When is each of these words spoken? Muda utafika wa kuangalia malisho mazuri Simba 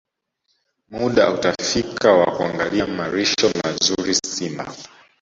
Muda 0.89 1.29
utafika 1.33 2.13
wa 2.13 2.25
kuangalia 2.35 2.87
malisho 2.87 3.49
mazuri 3.63 4.15
Simba 4.15 4.73